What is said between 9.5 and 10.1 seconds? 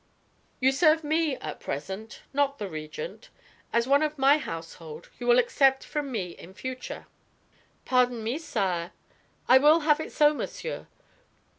will have